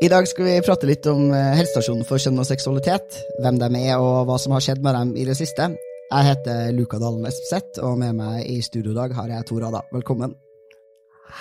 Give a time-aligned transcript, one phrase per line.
[0.00, 3.66] I dag skal vi prate litt om eh, helsestasjonen for kjønn og seksualitet, hvem de
[3.82, 5.66] er og hva som har skjedd med dem i det siste.
[6.06, 9.66] Jeg heter Luka Dalen Espeseth, og med meg i studio i dag har jeg Tor
[9.68, 9.82] Ada.
[9.92, 10.32] Velkommen.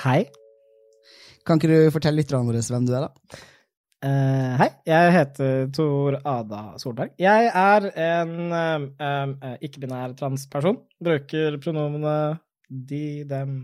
[0.02, 0.26] Hei.
[1.48, 3.40] Kan ikke du fortelle lytterne våre hvem du er, da?
[4.04, 7.16] Uh, hei, jeg heter Tor Ada Solberg.
[7.16, 10.82] Jeg er en uh, eh, ikke-binær transperson.
[11.00, 12.18] Bruker pronomene
[12.68, 13.56] de, dem,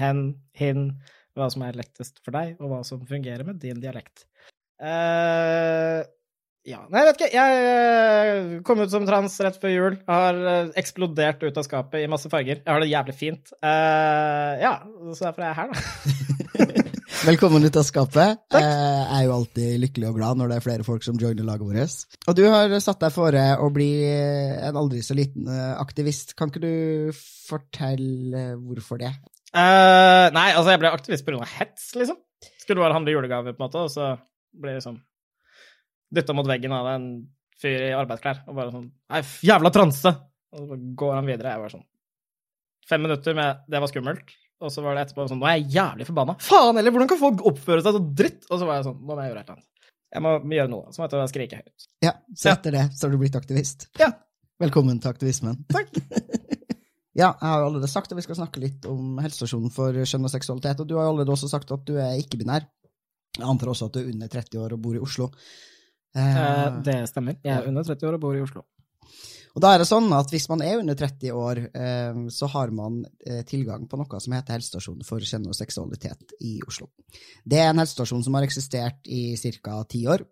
[0.00, 0.24] hen,
[0.56, 0.88] hin,
[1.36, 4.29] hva som er lettest for deg, og hva som fungerer med din dialekt.
[4.80, 6.00] Eh,
[6.70, 7.30] ja, nei, jeg vet ikke.
[7.34, 9.98] Jeg eh, kom ut som trans rett før jul.
[10.00, 12.62] Jeg Har eh, eksplodert ut av skapet i masse farger.
[12.62, 13.52] Jeg har det jævlig fint.
[13.64, 14.74] Uh, ja,
[15.16, 16.86] så derfor er jeg her, da.
[17.30, 18.38] Velkommen ut av skapet.
[18.52, 18.64] Takk.
[18.64, 21.68] Jeg er jo alltid lykkelig og glad når det er flere folk som joiner laget
[21.68, 22.06] vårt.
[22.30, 26.32] Og du har satt deg fore å bli en aldri så liten aktivist.
[26.38, 29.12] Kan ikke du fortelle hvorfor det?
[29.52, 31.44] Uh, nei, altså, jeg ble aktivist pga.
[31.58, 32.20] hets, liksom.
[32.62, 34.14] Skulle bare handle julegave, på en måte, og så
[34.56, 34.98] jeg liksom
[36.10, 37.06] dytta mot veggen av en
[37.60, 40.12] fyr i arbeidsklær og bare sånn Nei, jævla transe!
[40.50, 41.52] Og så går han videre.
[41.54, 41.86] Jeg var sånn
[42.90, 45.76] Fem minutter med det var skummelt, og så var det etterpå sånn Nå er jeg
[45.76, 46.34] jævlig forbanna.
[46.42, 46.94] Faen heller!
[46.94, 48.48] Hvordan kan folk oppføre seg så dritt?
[48.48, 49.68] Og så var jeg sånn Nå må jeg gjøre et eller annet.
[50.10, 50.90] Jeg må gjøre noe.
[50.90, 51.86] Så måtte jeg skrike høyt.
[52.02, 53.86] Ja, Så etter det så har du blitt aktivist.
[54.00, 54.10] Ja.
[54.60, 55.60] Velkommen til aktivismen.
[55.70, 55.94] Takk.
[57.20, 60.32] ja, jeg har allerede sagt at vi skal snakke litt om helsestasjonen for kjønn og
[60.34, 62.66] seksualitet, og du har allerede også sagt at du er ikke-binær.
[63.38, 65.30] Jeg antar også at du er under 30 år og bor i Oslo.
[66.16, 67.38] Eh, Eh, det stemmer.
[67.44, 68.64] Jeg er under 30 år og bor i Oslo.
[69.50, 72.70] Og da er det sånn at hvis man er under 30 år, eh, så har
[72.74, 76.90] man eh, tilgang på noe som heter Helsestasjonen for kjønn og seksualitet i Oslo.
[77.42, 79.82] Det er en helsestasjon som har eksistert i ca.
[79.90, 80.22] ti år,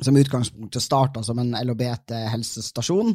[0.00, 3.14] som i utgangspunktet starta som en LHBT-helsestasjon.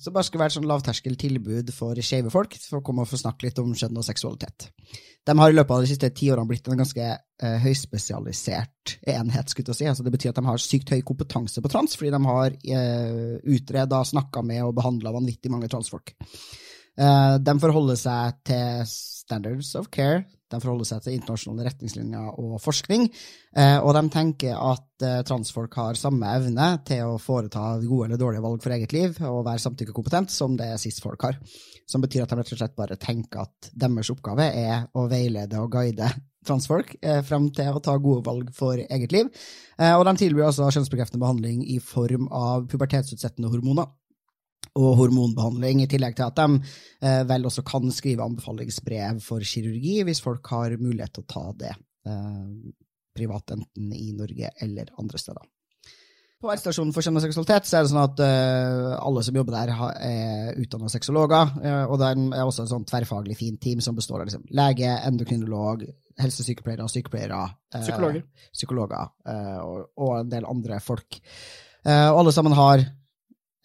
[0.00, 3.18] Som bare skulle være et sånn lavterskeltilbud for skeive folk, for å komme og få
[3.20, 4.70] snakke litt om kjønn og seksualitet.
[5.28, 9.52] De har i løpet av de siste ti årene blitt en ganske eh, høyspesialisert enhet.
[9.52, 9.90] skulle jeg si.
[9.90, 13.36] Altså, det betyr at de har sykt høy kompetanse på trans, fordi de har eh,
[13.44, 16.14] utreda, snakka med og behandla vanvittig mange transfolk.
[16.96, 22.56] Eh, de forholder seg til standards of care, de forholder seg til internasjonale retningslinjer og
[22.62, 23.06] forskning,
[23.56, 28.20] eh, og de tenker at eh, transfolk har samme evne til å foreta gode eller
[28.20, 31.38] dårlige valg for eget liv og være samtykkekompetent som det cis-folk har.
[31.90, 35.62] Som betyr at de rett og slett bare tenker at deres oppgave er å veilede
[35.62, 36.10] og guide
[36.46, 39.30] transfolk eh, frem til å ta gode valg for eget liv.
[39.78, 43.90] Eh, og de tilbyr altså kjønnsbekreftende behandling i form av pubertetsutsettende hormoner
[44.78, 46.60] og hormonbehandling, i tillegg til at de
[47.02, 51.46] eh, vel også kan skrive anbefalingsbrev for kirurgi hvis folk har mulighet til å ta
[51.64, 52.44] det eh,
[53.16, 55.48] privat, enten i Norge eller andre steder.
[56.40, 59.52] På Helsestasjonen for kjønn og seksualitet så er det sånn at uh, alle som jobber
[59.52, 63.82] der, ha, er utdanna sexologer, Uh, og det er også et sånn tverrfaglig fint team
[63.84, 65.84] som består av liksom, lege, endokrinolog,
[66.20, 68.24] helsesykepleiere, sykepleiere, uh, Psykologer.
[68.56, 69.12] psykologer
[69.66, 71.20] og, og en del andre folk.
[71.84, 72.82] Og alle sammen har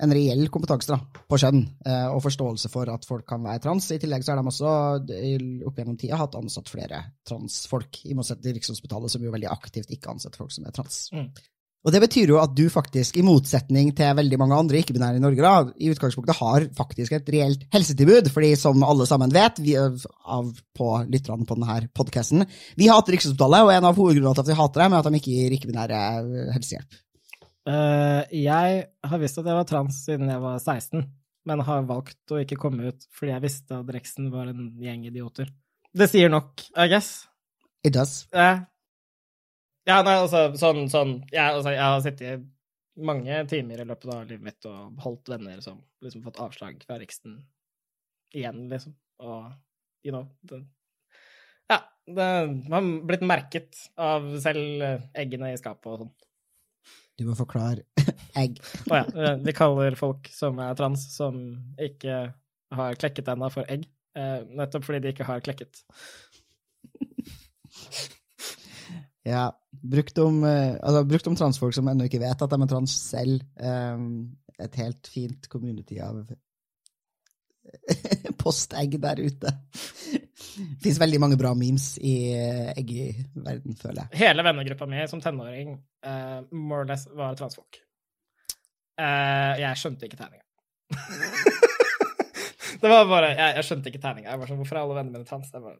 [0.03, 3.87] en reell kompetanse da, på kjønn eh, og forståelse for at folk kan være trans.
[3.95, 4.75] I tillegg så har de også
[5.69, 9.93] opp gjennom tida hatt ansatt flere transfolk, i motsetning til Rikshospitalet, som jo veldig aktivt
[9.95, 11.05] ikke ansetter folk som er trans.
[11.15, 11.29] Mm.
[11.85, 15.21] Og det betyr jo at du faktisk, i motsetning til veldig mange andre ikke-binære i
[15.21, 19.75] Norge, da, i utgangspunktet har faktisk et reelt helsetilbud, fordi som alle sammen vet, vi,
[19.77, 24.49] av, på lytterne på denne podcasten, vi hater Rikshospitalet, og en av hovedgrunnene til at
[24.49, 26.97] vi hater dem, er at de ikke gir ikke-binære eh, helsehjelp.
[27.65, 31.05] Eh, jeg har visst at jeg var trans siden jeg var 16,
[31.49, 35.07] men har valgt å ikke komme ut fordi jeg visste at Rexen var en gjeng
[35.09, 35.49] idioter.
[35.95, 37.25] Det sier nok, I guess.
[37.85, 38.25] It does.
[38.33, 38.61] Eh,
[39.85, 42.45] ja, nei, altså, sånn, sånn ja, altså, Jeg har sittet
[42.95, 46.97] mange timer i løpet av livet mitt og holdt venner som liksom fått avslag fra
[47.01, 47.37] Riksen
[48.35, 48.95] igjen, liksom.
[49.23, 49.51] Og,
[50.03, 50.61] you know det,
[51.71, 52.29] Ja, det
[52.71, 54.83] har blitt merket av selv
[55.17, 56.13] eggene i skapet og sånn.
[57.15, 57.85] Du må forklare
[58.43, 58.57] egg.
[58.91, 59.05] Å ja.
[59.15, 61.37] eh, Vi kaller folk som er trans, som
[61.81, 62.17] ikke
[62.75, 63.85] har klekket ennå, for egg.
[64.17, 65.83] eh, Nettopp fordi de ikke har klekket.
[69.25, 69.47] Ja,
[69.81, 72.93] brukt om, eh, altså, brukt om transfolk som ennå ikke vet at de er trans
[73.09, 73.41] selv.
[74.61, 76.19] Et helt fint community av
[78.43, 79.55] postegg der ute.
[80.55, 84.19] Det fins veldig mange bra memes i eh, egg-verden, føler jeg.
[84.23, 85.73] Hele vennegruppa mi som tenåring
[86.07, 87.81] uh, more or less var transfolk.
[88.95, 90.43] Uh, jeg skjønte ikke tegninga.
[92.81, 94.31] det var bare Jeg, jeg skjønte ikke tegninga.
[94.31, 95.51] Jeg var sånn, Hvorfor er alle vennene mine trans?
[95.53, 95.77] Bare,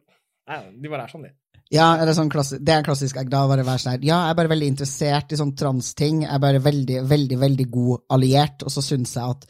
[0.50, 1.32] nei, de bare er sånn, de.
[1.74, 3.40] Ja, er det, sånn klassi- det er klassisk egg, da.
[3.50, 6.22] Bare være sånn her, Ja, jeg er bare veldig interessert i sånn transting.
[6.26, 9.48] Jeg er bare veldig, veldig, veldig god alliert, og så syns jeg at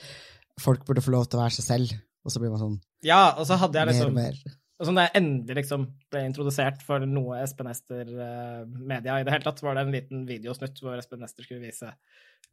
[0.63, 1.97] folk burde få lov til å være seg selv.
[2.27, 4.57] Og så blir man sånn Ja, og så hadde jeg mer og liksom mer.
[4.77, 9.47] Og så da jeg endelig liksom ble introdusert for noe Espen Ester-media i det hele
[9.47, 11.89] tatt, var det en liten videosnutt hvor Espen Ester skulle vise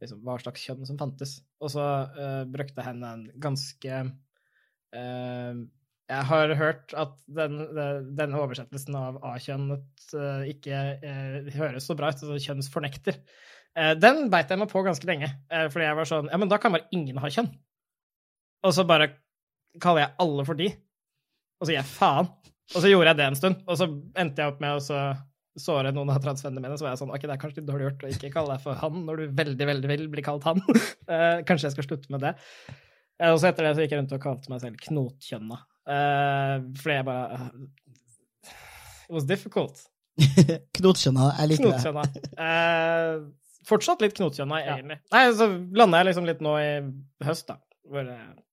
[0.00, 1.34] liksom, hva slags kjønn som fantes.
[1.60, 1.84] Og så
[2.16, 3.98] uh, brukte henne en ganske
[4.96, 5.58] uh,
[6.14, 11.96] Jeg har hørt at den, den- denne oversettelsen av A-kjønnet uh, ikke eh, høres så
[11.96, 13.20] bra ut, altså kjønnsfornekter.
[13.74, 16.48] Eh, den beit jeg meg på ganske lenge, eh, fordi jeg var sånn Ja, men
[16.52, 17.48] da kan bare ingen ha kjønn.
[18.64, 19.08] Og så bare
[19.82, 20.68] kaller jeg alle for de.
[21.64, 22.28] Og så gir jeg faen.
[22.74, 23.86] Og så gjorde jeg det en stund, og så
[24.20, 25.00] endte jeg opp med å så
[25.60, 26.78] såre noen av transvennene mine.
[26.78, 28.64] Så var jeg sånn, ok, det er kanskje litt dårlig gjort å ikke kalle deg
[28.64, 30.62] for han når du veldig, veldig vil bli kalt han.
[31.04, 32.30] Eh, kanskje jeg skal slutte med det.
[33.20, 35.58] Eh, og så etter det så gikk jeg rundt og kalte meg selv knotkjønna.
[35.84, 37.40] Uh, fordi jeg bare
[39.04, 39.82] It was difficult.
[40.78, 41.82] Knotkjønna, jeg liker det.
[41.84, 42.24] Knotkjønna.
[42.46, 44.96] Eh, fortsatt litt knotkjønna, egentlig.
[45.12, 46.70] Nei, så landa jeg liksom litt nå i
[47.28, 48.43] høst, da, hvor jeg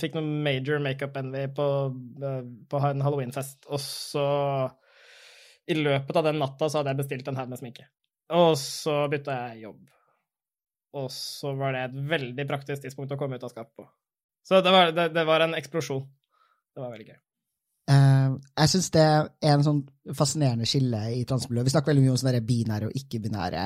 [0.00, 1.66] fikk noen major makeup-envy på,
[2.24, 4.26] eh, på en halloweenfest, og så
[5.70, 7.86] i løpet av den natta så hadde jeg bestilt en haug med sminke.
[8.34, 9.82] Og så bytta jeg jobb.
[10.98, 13.86] Og så var det et veldig praktisk tidspunkt å komme ut av skapet på.
[14.42, 16.02] Så det var, det, det var en eksplosjon.
[16.72, 17.20] Det var veldig gøy.
[17.92, 19.80] Uh, jeg syns det er en sånn
[20.16, 21.68] fascinerende skille i transmiljøet.
[21.68, 23.64] Vi snakker veldig mye om sånne binære og ikke-binære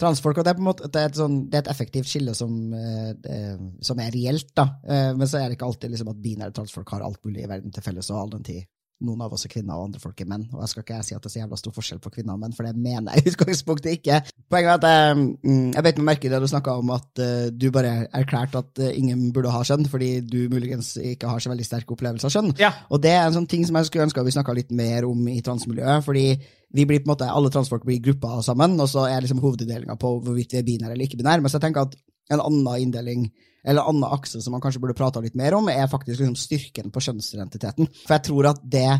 [0.00, 2.10] transfolk, og det er på en måte det er et, sånn, det er et effektivt
[2.10, 4.66] skille som, eh, eh, som er reelt, da.
[4.84, 7.50] Eh, men så er det ikke alltid liksom, at binære transfolk har alt mulig i
[7.50, 8.68] verden til felles, og all den tid
[9.06, 10.46] noen av oss er kvinner, og andre folk er menn.
[10.52, 12.42] Og jeg skal ikke si at det er så jævla stor forskjell på kvinner og
[12.42, 14.20] menn, for det mener jeg i utgangspunktet ikke.
[14.52, 17.22] Poenget er at jeg, mm, jeg bet meg merke i det du snakka om at
[17.24, 21.42] eh, du bare erklærte at eh, ingen burde ha skjønn, fordi du muligens ikke har
[21.42, 22.54] så veldig sterk opplevelse av skjønn.
[22.60, 22.74] Ja.
[22.92, 25.28] Og det er en sånn ting som jeg skulle ønske vi snakka litt mer om
[25.32, 26.04] i transmiljøet.
[26.04, 26.26] fordi
[26.72, 29.96] vi blir på en måte, alle transfolk blir grupper sammen, og så er liksom hovedinndelinga
[29.98, 31.40] på hvorvidt vi er binære eller ikke binære.
[31.42, 31.96] Men så jeg tenker at
[32.30, 33.24] en annen inndeling,
[33.64, 36.36] eller en annen akse som man kanskje burde prata litt mer om, er faktisk liksom
[36.38, 37.88] styrken på kjønnsidentiteten.
[38.06, 38.90] For jeg tror at det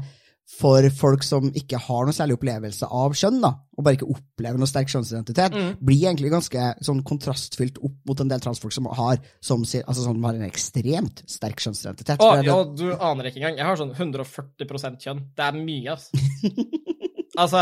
[0.51, 4.59] for folk som ikke har noe særlig opplevelse av kjønn, da, og bare ikke opplever
[4.59, 5.77] noe sterk kjønnsidentitet, Mm.
[5.79, 10.25] blir egentlig ganske sånn kontrastfylt opp mot en del transfolk som har, som, altså som
[10.27, 12.19] har en ekstremt sterk kjønnsidentitet.
[12.19, 13.59] Å, det- og du aner ikke engang.
[13.63, 15.23] Jeg har sånn 140% kjønn.
[15.37, 16.11] Det er mye, altså.
[17.39, 17.61] altså,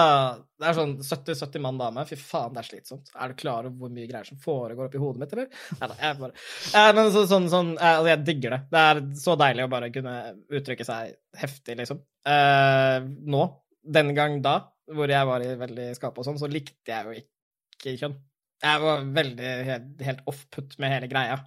[0.59, 2.05] det er sånn 70-70 mann dame.
[2.09, 3.11] Fy faen, det er slitsomt.
[3.15, 5.49] Er du klar over hvor mye greier som foregår oppi hodet mitt, eller?
[5.81, 8.61] Nei da, jeg bare eh, Men så, sånn, sånn eh, Altså, jeg digger det.
[8.73, 10.15] Det er så deilig å bare kunne
[10.61, 11.13] uttrykke seg
[11.43, 12.01] heftig, liksom.
[12.33, 13.45] Eh, nå,
[13.99, 14.57] den gang da,
[14.95, 18.19] hvor jeg var i veldig skap og sånn, så likte jeg jo ikke kjønn.
[18.65, 21.39] Jeg var veldig helt, helt off-put med hele greia,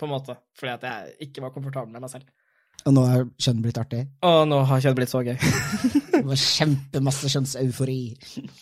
[0.00, 2.30] på en måte, fordi at jeg ikke var komfortabel med meg selv.
[2.84, 4.02] Og nå har kjønn blitt artig.
[4.28, 5.36] Og nå har kjønn blitt så gøy.
[6.14, 8.00] Det var kjempemasse kjønnseufori.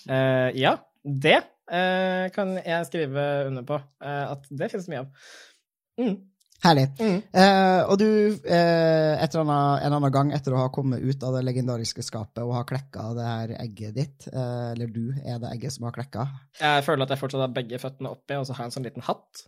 [0.09, 0.73] Uh, ja,
[1.05, 1.37] det
[1.71, 3.77] uh, kan jeg skrive under på.
[4.03, 5.27] Uh, at det finnes mye av.
[6.01, 6.17] Mm.
[6.63, 6.85] Herlig.
[7.01, 7.17] Mm.
[7.35, 8.07] Eh, og du,
[8.47, 12.39] eh, eller annet, en annen gang etter å ha kommet ut av det legendariske skapet
[12.45, 15.97] og ha klekka det her egget ditt, eh, eller du er det egget som har
[15.97, 16.29] klekka,
[16.61, 18.87] Jeg føler at jeg fortsatt har begge føttene oppi, og så har jeg en sånn
[18.87, 19.43] liten hatt,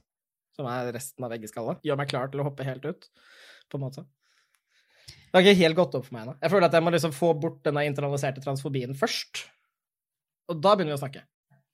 [0.57, 1.79] som er resten av eggeskallet.
[1.87, 3.09] Gjør meg klar til å hoppe helt ut,
[3.71, 4.07] på en måte.
[5.35, 6.33] Det har ikke helt gått opp for meg ennå.
[6.39, 9.41] Jeg føler at jeg må liksom få bort denne internaliserte transfobien først.
[10.47, 11.25] Og da begynner vi å snakke.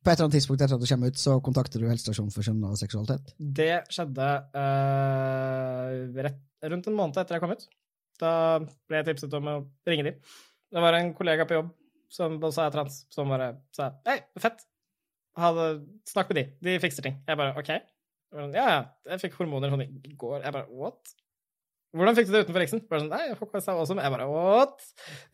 [0.00, 2.46] på et eller annet tidspunkt etter at du kommer ut, så kontakter du helsestasjonen for
[2.46, 3.34] kjønn og seksualitet.
[3.36, 4.30] Det skjedde
[4.62, 5.92] eh,
[6.24, 6.40] rett,
[6.72, 7.68] rundt en måned etter jeg kom ut.
[8.24, 8.32] Da
[8.64, 9.58] ble jeg tipset om å
[9.92, 10.32] ringe dem.
[10.72, 11.70] Det var en kollega på jobb
[12.16, 14.64] som sa jeg trans, som bare sa hei, fett,
[15.36, 15.70] hadde,
[16.08, 17.20] snakk med de, de fikser ting.
[17.28, 17.74] Jeg bare OK.
[18.40, 20.46] Ja, ja, jeg fikk hormoner sånn i går.
[20.46, 21.12] Jeg bare what?
[21.96, 22.82] Hvordan fikk du det utenfor Riksen?
[22.90, 23.96] Bare sånn, nei, fuck meg også.
[23.98, 24.84] Jeg bare what?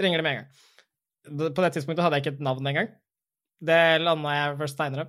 [0.00, 1.50] Ringer det med en gang.
[1.56, 2.90] På det tidspunktet hadde jeg ikke et navn engang.
[3.66, 5.06] Det landa jeg først seinere.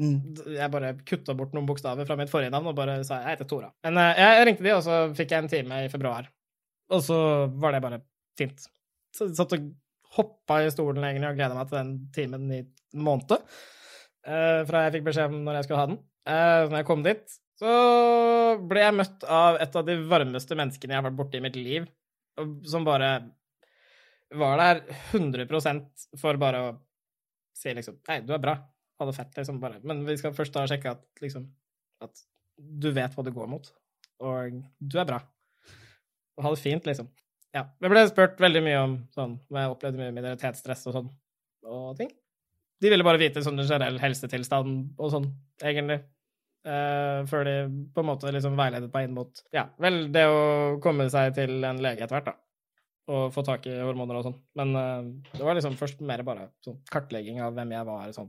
[0.00, 0.16] Mm.
[0.56, 3.48] Jeg bare kutta bort noen bokstaver fra mitt forrige navn og bare sa jeg heter
[3.50, 3.68] Tora.
[3.84, 6.30] Men eh, jeg ringte de, og så fikk jeg en time i februar.
[6.90, 7.18] Og så
[7.60, 8.00] var det bare
[8.38, 8.66] fint.
[9.14, 9.68] Så jeg satt og
[10.16, 13.36] hoppa i stolen egentlig og gleda meg til den timen i en måned.
[14.26, 16.00] eh, fra jeg fikk beskjed om når jeg skulle ha den.
[16.28, 17.72] Uh, når jeg kom dit, så
[18.70, 21.58] ble jeg møtt av et av de varmeste menneskene jeg har vært borti i mitt
[21.60, 21.88] liv,
[22.64, 23.10] som bare
[24.30, 25.46] var der 100
[26.20, 26.70] for bare å
[27.58, 28.54] si liksom Nei, du er bra.
[29.00, 29.80] Ha det fett, liksom, bare.
[29.84, 31.48] Men vi skal først da sjekke at liksom
[32.04, 32.22] At
[32.56, 33.66] du vet hva du går mot.
[34.24, 35.18] Og du er bra.
[36.36, 37.10] Og ha det fint, liksom.
[37.56, 37.66] ja.
[37.80, 41.10] Jeg ble spurt veldig mye om sånn Jeg opplevde mye minoritetsstress og sånn
[41.70, 42.08] og ting.
[42.80, 45.26] De ville bare vite sånn generell helsetilstand og sånn,
[45.60, 45.98] egentlig.
[46.60, 47.54] Uh, før de
[47.94, 50.40] på en måte liksom veiledet meg inn mot Ja, vel, det å
[50.84, 52.36] komme seg til en lege etter hvert, da.
[53.10, 54.36] Og få tak i hormoner og sånn.
[54.60, 58.28] Men uh, det var liksom først mer bare sånn kartlegging av hvem jeg var, sånn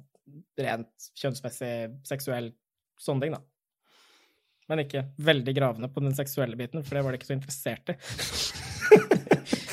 [0.64, 1.74] rent kjønnsmessig,
[2.08, 2.54] seksuell,
[3.02, 3.44] sånne ting, da.
[4.72, 7.92] Men ikke veldig gravende på den seksuelle biten, for det var de ikke så interessert
[7.92, 7.98] i.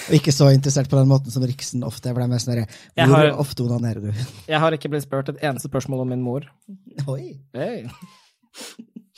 [0.09, 3.35] Og ikke så interessert på den måten som Riksen ofte er mer sånn Hvor har,
[3.39, 4.25] ofte onanerer du?
[4.51, 6.49] Jeg har ikke blitt spurt et eneste spørsmål om min mor.
[7.07, 7.37] Oi.
[7.55, 7.87] Hey.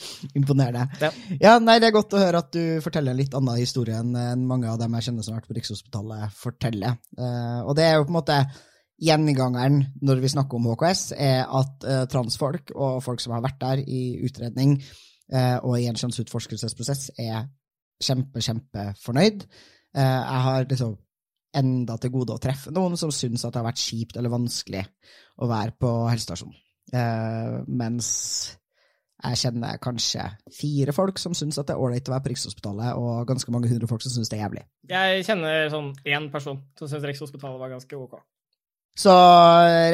[0.39, 0.87] Imponerende.
[1.01, 1.11] Ja.
[1.41, 1.53] ja.
[1.63, 4.71] nei, Det er godt å høre at du forteller en litt annen historie enn mange
[4.71, 6.99] av dem jeg kjenner som har vært på Rikshospitalet, forteller.
[7.19, 8.39] Uh, og det er jo på en måte
[9.01, 13.61] gjengangeren når vi snakker om HKS, er at uh, transfolk og folk som har vært
[13.63, 17.47] der i utredning uh, og i en kjønnsutforskelsesprosess, er
[18.01, 19.47] kjempe, kjempefornøyd.
[19.91, 20.93] Jeg har liksom
[21.59, 24.85] enda til gode å treffe noen som syns at det har vært kjipt eller vanskelig
[25.43, 26.55] å være på helsestasjonen.
[27.67, 28.07] Mens
[29.21, 33.29] jeg kjenner kanskje fire folk som syns det er ålreit å være på Rikshospitalet, og
[33.29, 34.65] ganske mange hundre folk som syns det er jævlig.
[34.91, 38.19] Jeg kjenner sånn én person som syns Rikshospitalet var ganske ok.
[39.01, 39.13] Så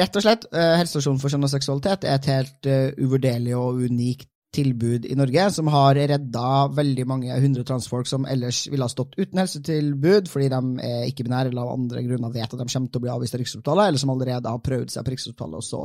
[0.01, 4.31] rett og slett, eh, helsestasjonen for kjønn og seksualitet er et helt uvurderlig og unikt
[4.57, 9.17] tilbud i Norge, som har redda veldig mange hundre transfolk som ellers ville ha stått
[9.19, 13.01] uten helsetilbud fordi de er ikke-binære eller av andre grunner vet at de kommer til
[13.01, 15.83] å bli avvist av Rikshospitalet, eller som allerede har prøvd seg på Rikshospitalet og så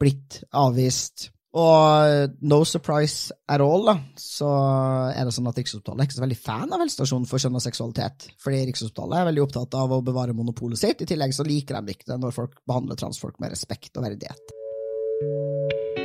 [0.00, 1.28] blitt avvist.
[1.58, 4.50] Og no surprise at all, da, så
[5.10, 7.64] er det sånn at Rikshospitalet er ikke så veldig fan av helsestasjonen for kjønn og
[7.64, 8.28] seksualitet.
[8.42, 11.02] Fordi Rikshospitalet er veldig opptatt av å bevare monopolet sitt.
[11.02, 15.99] I tillegg så liker de ikke det når folk behandler transfolk med respekt og verdighet.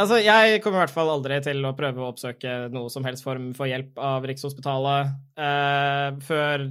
[0.00, 3.24] Altså, jeg kommer i hvert fall aldri til å prøve å oppsøke noe som helst
[3.26, 6.70] form for hjelp av Rikshospitalet uh, før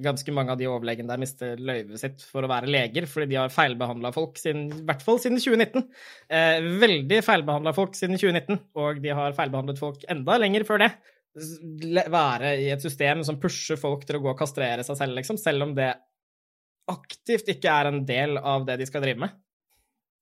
[0.00, 3.38] ganske mange av de overlegene der mister løyvet sitt for å være leger, fordi de
[3.38, 5.86] har feilbehandla folk siden, i hvert fall siden 2019.
[6.32, 10.90] Uh, veldig feilbehandla folk siden 2019, og de har feilbehandlet folk enda lenger før det.
[12.10, 15.38] Være i et system som pusher folk til å gå og kastrere seg selv, liksom,
[15.40, 15.92] selv om det
[16.90, 19.38] aktivt ikke er en del av det de skal drive med.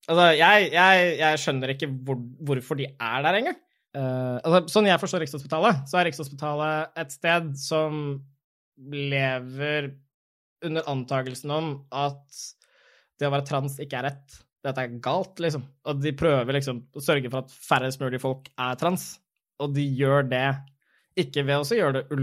[0.08, 3.58] Altså, jeg, jeg, jeg skjønner ikke hvor, hvorfor de er der engang.
[3.96, 8.02] Uh, altså, sånn jeg forstår Rikshospitalet, så er Rikshospitalet et sted som
[8.92, 9.90] lever
[10.64, 12.42] under antakelsen om at
[13.18, 14.38] det å være trans ikke er rett.
[14.64, 15.64] Dette er galt, liksom.
[15.88, 19.10] Og de prøver liksom å sørge for at færrest mulig folk er trans.
[19.62, 20.48] Og de gjør det
[21.18, 22.18] ikke ved å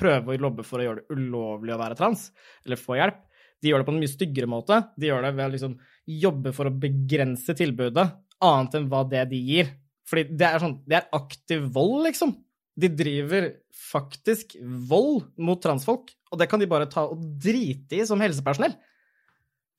[0.00, 2.30] prøve å lobbe for å gjøre det ulovlig å være trans,
[2.66, 3.20] eller få hjelp.
[3.62, 4.78] De gjør det på en mye styggere måte.
[4.98, 5.76] De gjør det ved å liksom
[6.22, 8.08] jobbe for å begrense tilbudet,
[8.42, 9.70] annet enn hva det de gir.
[10.08, 12.34] Fordi det er sånn Det er aktiv vold, liksom.
[12.74, 13.50] De driver
[13.92, 14.56] faktisk
[14.88, 18.74] vold mot transfolk, og det kan de bare ta og drite i som helsepersonell.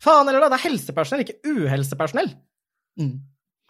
[0.04, 2.34] Faen eller da, det er helsepersonell, ikke uhelsepersonell.
[3.00, 3.16] Mm.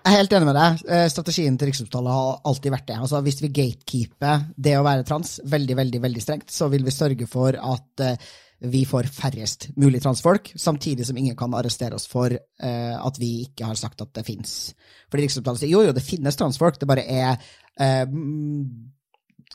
[0.04, 0.82] Jeg er helt enig med deg.
[0.92, 2.98] Eh, strategien til Rikshospitalet har alltid vært det.
[3.06, 6.92] Altså, hvis vi gatekeeper det å være trans veldig, veldig, veldig strengt, så vil vi
[6.92, 12.08] sørge for at uh, vi får færrest mulig transfolk, samtidig som ingen kan arrestere oss
[12.08, 14.74] for uh, at vi ikke har sagt at det fins.
[15.12, 17.36] Fordi Riksopptalet sier jo, jo, det finnes transfolk, det bare er
[17.82, 18.08] uh,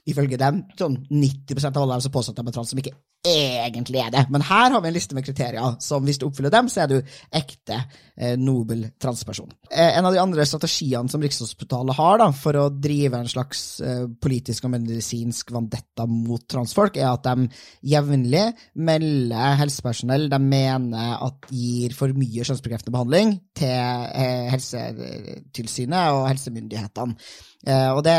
[0.09, 2.97] ifølge dem sånn 90% av alle dem som påstår at de er trans, som ikke
[3.27, 4.25] egentlig er det.
[4.31, 6.93] Men her har vi en liste med kriterier som hvis du oppfyller dem, så er
[6.93, 6.97] du
[7.35, 7.81] ekte
[8.17, 9.51] eh, nobel transperson.
[9.71, 13.65] Eh, en av de andre strategiene som Rikshospitalet har da, for å drive en slags
[13.83, 17.49] eh, politisk og medisinsk vandetta mot transfolk, er at de
[17.91, 18.47] jevnlig
[18.79, 23.75] melder helsepersonell de mener at gir for mye kjønnsbekreftende behandling, til
[24.15, 27.19] eh, Helsetilsynet og helsemyndighetene.
[27.67, 28.15] Eh, og det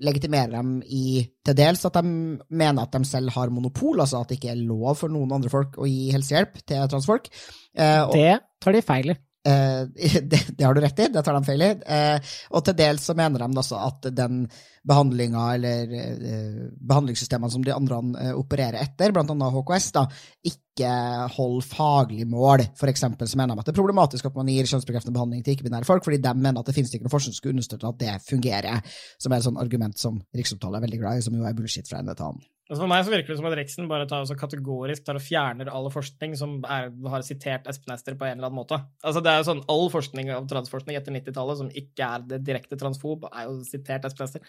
[0.00, 4.32] legitimerer dem i til dels at de mener at de selv har monopol, altså at
[4.32, 7.30] det ikke er lov for noen andre folk å gi helsehjelp til transfolk.
[7.76, 9.20] Eh, og, det tar de feil i.
[9.46, 11.72] Eh, det, det, har du rett i, det tar de feil i.
[11.96, 14.46] Eh, og til dels så mener de også at den
[14.86, 18.00] behandlinga eller eh, behandlingssystemene som de andre
[18.38, 20.04] opererer etter, blant annet HKS, da,
[20.50, 20.90] ikke
[21.36, 22.64] holder faglig mål.
[22.78, 25.56] For eksempel så mener de at det er problematisk at man gir kjønnsbekreftende behandling til
[25.56, 28.02] ikke-binære folk, fordi de mener at det finnes ikke noe forskning som skulle understøtte at
[28.02, 31.46] det fungerer, som er et sånt argument som Riksopptalen er veldig glad i, som jo
[31.46, 32.46] er bullshit fra ende til annen.
[32.66, 35.22] Altså for meg så virker det som at Riksen bare tar så kategorisk tar og
[35.22, 38.80] fjerner all forskning som er, har sitert Espen Ester på en eller annen måte.
[39.06, 42.40] Altså det er jo sånn, All forskning av transforskning etter 90-tallet som ikke er det
[42.48, 44.42] direkte transfob, er jo sitert Espen Ester.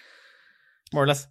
[0.96, 1.28] More or less.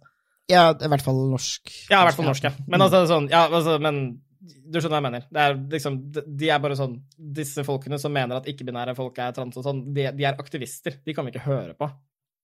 [0.47, 1.73] Ja, i hvert fall norsk.
[1.91, 2.53] Ja, i hvert fall norsk, ja.
[2.71, 3.99] Men altså sånn, ja, altså, men
[4.47, 5.23] Du skjønner hva jeg mener.
[5.33, 9.33] Det er liksom, de er bare sånn Disse folkene som mener at ikke-binære folk er
[9.35, 11.01] trans og sånn, de, de, er aktivister.
[11.03, 11.89] De kan vi ikke høre på.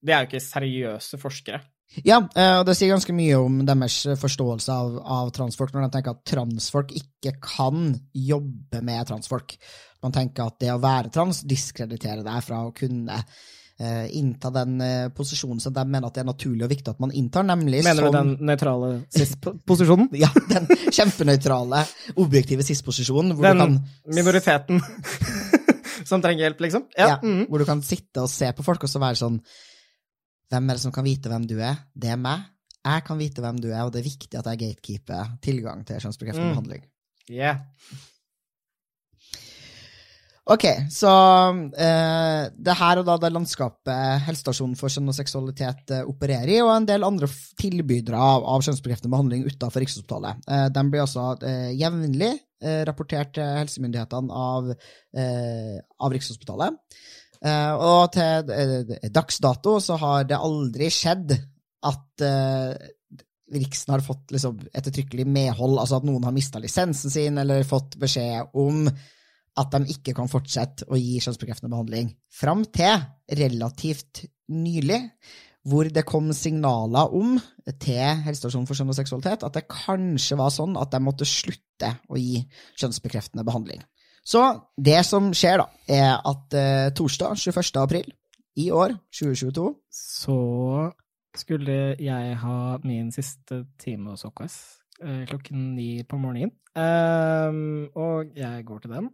[0.03, 1.62] De er jo ikke seriøse forskere.
[2.01, 5.95] Ja, eh, og det sier ganske mye om deres forståelse av, av transfolk, når de
[5.97, 9.57] tenker at transfolk ikke kan jobbe med transfolk.
[10.03, 14.75] Man tenker at det å være trans diskrediterer deg fra å kunne uh, innta den
[14.81, 17.83] uh, posisjonen som de mener at det er naturlig og viktig at man inntar, nemlig
[17.85, 20.09] Mener som du den nøytrale cis-posisjonen?
[20.23, 21.85] Ja, den kjempenøytrale,
[22.17, 23.38] objektive cis-posisjonen.
[23.38, 23.77] Den kan...
[24.17, 24.81] minoriteten
[26.09, 26.89] som trenger hjelp, liksom?
[26.97, 27.45] Ja, ja mm.
[27.47, 29.39] Hvor du kan sitte og se på folk og så være sånn
[30.53, 31.83] hvem er det som kan vite hvem du er?
[31.98, 32.48] Det er meg.
[32.83, 36.01] Jeg kan vite hvem du er, og det er viktig at jeg gatekeeper tilgang til
[36.03, 36.55] kjønnsbekreftende mm.
[36.57, 36.89] behandling.
[37.31, 37.63] Yeah.
[40.51, 41.10] Ok, så
[41.79, 46.57] eh, det her og da det landskapet helsestasjonen for kjønn og seksualitet eh, opererer i,
[46.60, 47.29] og en del andre
[47.62, 50.43] tilbydere av, av kjønnsbekreftende behandling utenfor Rikshospitalet.
[50.51, 54.67] Eh, de blir altså eh, jevnlig eh, rapportert til helsemyndighetene av,
[55.15, 57.00] eh, av Rikshospitalet.
[57.43, 61.33] Uh, og til uh, dags dato så har det aldri skjedd
[61.83, 62.71] at uh,
[63.53, 67.97] Riksen har fått liksom, ettertrykkelig medhold, altså at noen har mista lisensen sin, eller fått
[68.01, 68.88] beskjed om
[69.59, 73.03] at de ikke kan fortsette å gi kjønnsbekreftende behandling, fram til
[73.38, 75.03] relativt nylig,
[75.69, 77.38] hvor det kom signaler om
[77.79, 81.93] til Helsestasjonen for kjønn og seksualitet at det kanskje var sånn at de måtte slutte
[82.12, 82.41] å gi
[82.81, 83.83] kjønnsbekreftende behandling.
[84.24, 84.42] Så
[84.80, 87.82] det som skjer, da, er at eh, torsdag 21.
[87.82, 88.12] april
[88.56, 90.38] i år, 2022 Så
[91.36, 94.58] skulle jeg ha min siste time hos OKS
[95.01, 96.53] eh, klokken ni på morgenen.
[96.74, 99.10] Um, og jeg går til den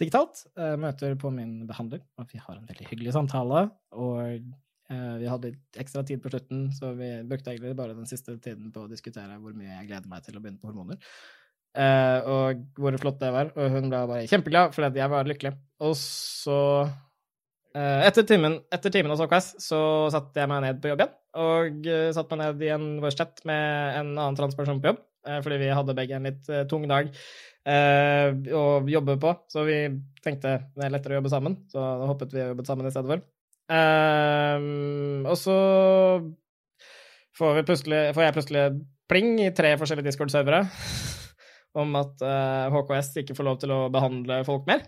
[0.00, 3.66] digitalt, uh, møter på min behandler, og vi har en veldig hyggelig samtale.
[3.92, 4.20] Og
[4.90, 8.72] uh, vi hadde ekstra tid på slutten, så vi brukte egentlig bare den siste tiden
[8.72, 11.00] på å diskutere hvor mye jeg gleder meg til å begynne på hormoner.
[11.70, 13.52] Uh, og hvor flott det var.
[13.54, 15.52] Og hun ble bare kjempeglad fordi jeg var lykkelig.
[15.86, 20.90] Og så uh, etter, timen, etter timen hos OKS så satte jeg meg ned på
[20.90, 21.14] jobb igjen.
[21.40, 25.06] Og uh, satte meg ned i en chat med en annen transperson på jobb.
[25.44, 27.10] fordi vi hadde begge en litt tung dag
[27.68, 29.34] å jobbe på.
[29.52, 29.82] Så vi
[30.24, 31.58] tenkte det er lettere å jobbe sammen.
[31.68, 33.20] Så da hoppet vi og jobbet sammen i stedet for.
[35.28, 35.58] og så
[37.36, 37.60] får,
[38.16, 38.64] får jeg plutselig
[39.12, 40.64] pling i tre forskjellige Discord-servere
[41.78, 44.84] om at uh, eh, HKS ikke får lov til å behandle folk mer.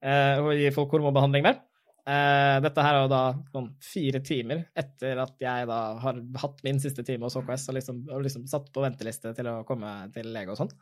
[0.00, 1.60] Uh, og gi folk hormonbehandling mer.
[2.00, 3.22] Uh, dette her er jo da
[3.54, 7.76] noen fire timer etter at jeg da har hatt min siste time hos HKS og
[7.76, 10.72] liksom, og liksom satt på venteliste til å komme til lege og sånn.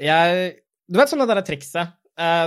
[0.00, 1.96] Jeg Du vet sånn det derre trikset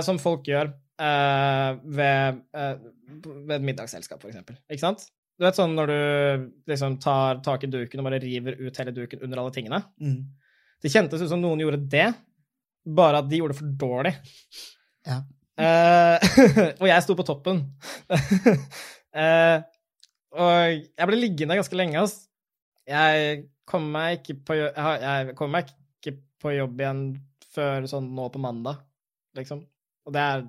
[0.06, 0.68] som folk gjør
[1.00, 4.58] ved, ved et middagsselskap, for eksempel.
[4.70, 5.06] Ikke sant?
[5.34, 6.00] Du vet sånn når du
[6.70, 9.80] liksom tar tak i duken og bare river ut hele duken under alle tingene?
[9.98, 10.20] Mm.
[10.84, 12.10] Det kjentes ut som noen gjorde det,
[12.84, 14.12] bare at de gjorde det for dårlig.
[15.08, 15.22] Ja.
[15.54, 16.18] Uh,
[16.82, 17.62] og jeg sto på toppen.
[18.12, 19.58] uh,
[20.44, 22.02] og jeg ble liggende ganske lenge.
[22.02, 22.28] Altså.
[22.84, 27.00] Jeg kom meg ikke på Jeg kom meg ikke på jobb igjen
[27.54, 28.82] før sånn nå på mandag,
[29.38, 29.62] liksom.
[30.04, 30.44] Og det er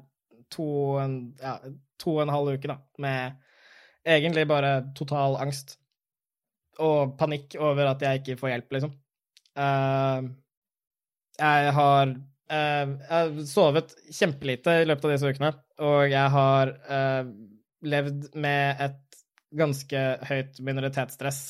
[0.51, 0.67] to,
[0.99, 1.55] en, ja,
[2.01, 3.39] to og en halv uke, da, med
[4.05, 5.77] egentlig bare total angst
[6.83, 8.95] og panikk over at jeg ikke får hjelp, liksom.
[9.55, 10.31] Uh,
[11.39, 15.51] jeg har uh, Jeg sovet kjempelite i løpet av disse ukene,
[15.83, 17.29] og jeg har uh,
[17.85, 19.21] levd med et
[19.55, 21.43] ganske høyt minoritetsstress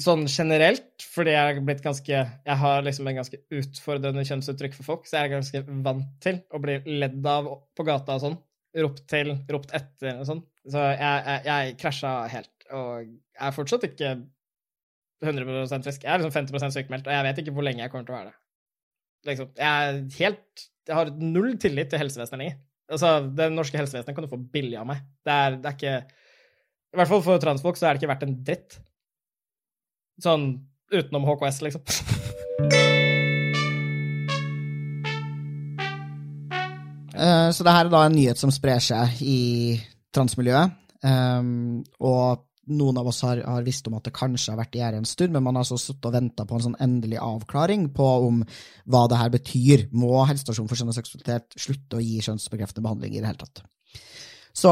[0.00, 4.88] sånn generelt, fordi jeg har blitt ganske Jeg har liksom en ganske utfordrende kjønnsuttrykk for
[4.88, 8.38] folk, så jeg er ganske vant til å bli ledd av på gata og sånn.
[8.82, 10.44] Ropt til, ropt etter og sånn.
[10.64, 14.14] Så jeg, jeg, jeg krasja helt, og jeg er fortsatt ikke
[15.22, 16.04] 100% frisk.
[16.04, 18.18] Jeg er liksom 50% sykemeldt, og jeg vet ikke hvor lenge jeg kommer til å
[18.18, 18.38] være det.
[19.30, 22.56] Liksom, jeg er helt Jeg har null tillit til helsevesenet lenger.
[22.90, 25.04] Altså, det norske helsevesenet kan du få billig av meg.
[25.22, 28.26] Det er, det er ikke I hvert fall for transfolk så er det ikke verdt
[28.26, 28.78] en dritt.
[30.22, 30.48] Sånn
[30.92, 31.86] utenom HKS, liksom.
[37.14, 39.40] Uh, så det her er da en nyhet som sprer seg i
[40.12, 40.74] transmiljøet.
[41.02, 44.82] Um, og noen av oss har, har, visst om at det kanskje har vært i
[44.82, 48.08] gjære en stund, men man har altså og venta på en sånn endelig avklaring på
[48.28, 48.42] om
[48.90, 49.86] hva det her betyr.
[49.92, 53.64] Må helsestasjonen for kjønn og seksualitet slutte å gi kjønnsbekreftende behandling i det hele tatt?
[54.52, 54.68] Så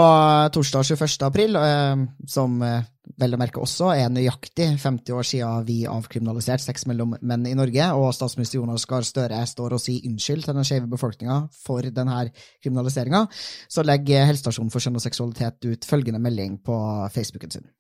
[0.53, 1.23] torsdag 21.
[1.25, 2.83] april, eh, som eh,
[3.17, 7.57] vel å merke også er nøyaktig 50 år siden vi avkriminaliserte sex mellom menn i
[7.57, 11.89] Norge, og statsminister Jonas Gahr Støre står og sier unnskyld til den skeive befolkninga for
[11.97, 12.27] denne
[12.61, 13.25] kriminaliseringa,
[13.73, 16.77] så legger Helsestasjonen for kjønn og seksualitet ut følgende melding på
[17.17, 17.71] Facebooken sin.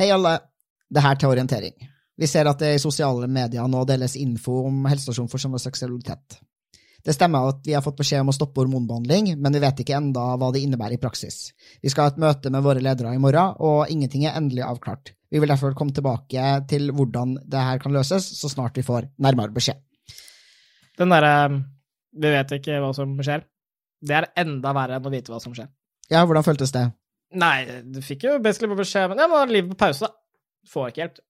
[0.00, 0.38] Hei, alle.
[0.88, 1.74] Det her til orientering.
[2.16, 6.38] Vi ser at det i sosiale medier nå deles info om helsestasjon for seksualitet.
[7.04, 9.98] Det stemmer at vi har fått beskjed om å stoppe hormonbehandling, men vi vet ikke
[9.98, 11.50] enda hva det innebærer i praksis.
[11.84, 15.12] Vi skal ha et møte med våre ledere i morgen, og ingenting er endelig avklart.
[15.28, 19.10] Vi vil derfor komme tilbake til hvordan det her kan løses, så snart vi får
[19.20, 19.84] nærmere beskjed.
[20.96, 21.34] Den derre
[22.16, 23.44] Vi vet ikke hva som skjer.
[24.00, 25.68] Det er enda verre enn å vite hva som skjer.
[26.08, 26.88] Ja, hvordan føltes det?
[27.38, 30.14] Nei, du fikk jo basically bare beskjed men jeg må ha livet på pause, da.
[30.70, 31.20] Får ikke hjelp.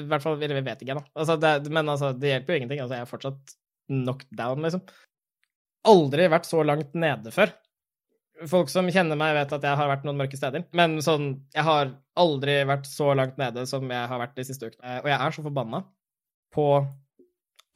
[0.00, 1.04] I hvert fall, vi vet ikke ennå.
[1.14, 2.80] Altså, det- men altså, det hjelper jo ingenting.
[2.80, 3.54] Altså, jeg er fortsatt
[3.90, 4.80] knocked down, liksom.
[5.84, 7.52] Aldri vært så langt nede før.
[8.48, 10.64] Folk som kjenner meg, vet at jeg har vært noen mørke steder.
[10.72, 14.70] Men sånn, jeg har aldri vært så langt nede som jeg har vært de siste
[14.72, 15.02] ukene.
[15.04, 15.84] Og jeg er så forbanna
[16.54, 16.66] på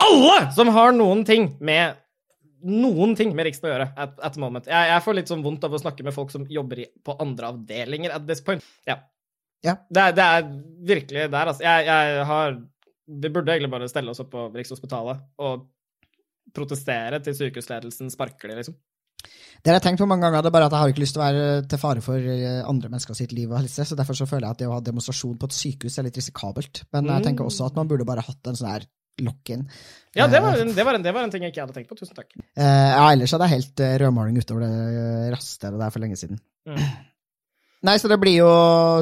[0.01, 1.97] alle som har noen ting med
[2.67, 4.67] noen ting med Riksen å gjøre at, at the moment.
[4.71, 7.15] Jeg, jeg får litt sånn vondt av å snakke med folk som jobber i, på
[7.23, 8.65] andre avdelinger at this point.
[8.89, 8.99] Ja.
[9.65, 9.75] Ja.
[9.91, 10.51] Det, det er
[10.87, 11.65] virkelig der, altså.
[11.67, 12.61] Jeg, jeg har
[13.09, 15.67] Vi burde egentlig bare stelle oss opp på Rikshospitalet og
[16.55, 18.77] protestere til sykehusledelsen sparker de, liksom.
[19.59, 21.17] Det har jeg tenkt på mange ganger, det er bare at jeg har ikke lyst
[21.17, 24.15] til å være til fare for eh, andre mennesker sitt liv og helse, så derfor
[24.15, 26.85] så føler jeg at det å ha demonstrasjon på et sykehus er litt risikabelt.
[26.95, 28.87] Men jeg tenker også at man burde bare hatt en sånn her
[29.25, 29.67] lock-in.
[30.17, 31.91] Ja, det var, en- det, var en, det var en ting jeg ikke hadde tenkt
[31.91, 31.99] på.
[31.99, 32.33] Tusen takk.
[32.59, 36.19] Uh, ja, ellers hadde jeg helt eh, rødmaling utover det eh, raststedet der for lenge
[36.21, 36.41] siden.
[36.67, 36.81] Mm.
[37.87, 38.49] Nei, så det blir jo,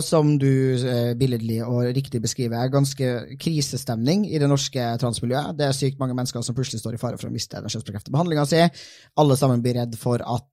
[0.04, 5.56] som du eh, billedlig og riktig beskriver, ganske krisestemning i det norske transmiljøet.
[5.56, 8.12] Det er sykt mange mennesker som plutselig står i fare for å miste den kjønnsbekreftede
[8.12, 8.60] behandlinga si.
[9.16, 10.44] Alle sammen blir redd for at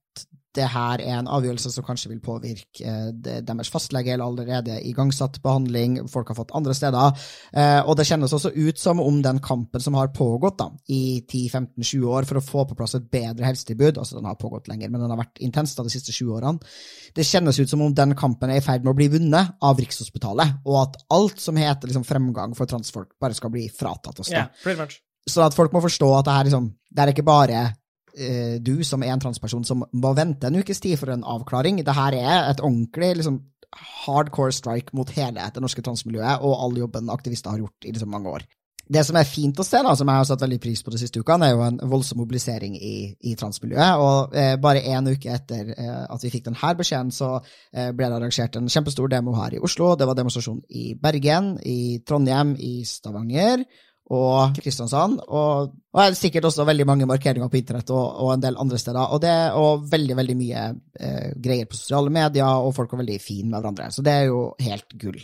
[0.54, 5.40] det her er en avgjørelse som kanskje vil påvirke eh, deres fastlege eller allerede igangsatt
[5.44, 5.98] behandling.
[6.10, 7.26] Folk har fått andre steder.
[7.52, 11.20] Eh, og det kjennes også ut som om den kampen som har pågått da, i
[11.22, 14.92] 10-15-20 år for å få på plass et bedre helsetilbud, altså den har pågått lenger,
[14.92, 16.74] men den har vært intens da de siste 20 årene,
[17.14, 19.80] det kjennes ut som om den kampen er i ferd med å bli vunnet av
[19.80, 24.30] Rikshospitalet, og at alt som heter liksom, fremgang for transfolk, bare skal bli fratatt oss.
[24.30, 24.46] da.
[24.46, 24.88] Ja.
[25.24, 27.64] Så at folk må forstå at det her liksom, det er ikke bare
[28.16, 31.82] eh, du som er en transperson som må vente en ukes tid for en avklaring.
[31.84, 33.40] Det her er et ordentlig liksom,
[34.06, 38.12] hardcore strike mot hele det norske transmiljøet og all jobben aktivister har gjort i liksom,
[38.14, 38.46] mange år.
[38.84, 40.98] Det som er fint å se, da, som jeg har satt veldig pris på de
[41.00, 44.02] siste ukene, er jo en voldsom mobilisering i, i transmiljøet.
[44.04, 48.10] Og eh, bare en uke etter eh, at vi fikk denne beskjeden, så eh, ble
[48.10, 49.94] det arrangert en kjempestor demo her i Oslo.
[49.96, 53.64] Det var demonstrasjon i Bergen, i Trondheim, i Stavanger
[54.12, 55.20] og Kristiansand.
[55.24, 58.80] Og, og er sikkert også veldig mange markeringer på internett og, og en del andre
[58.80, 59.14] steder.
[59.16, 60.64] Og, det, og veldig, veldig mye
[61.00, 63.90] eh, greier på sosiale medier, og folk er veldig fine med hverandre.
[63.94, 65.22] Så det er jo helt gull.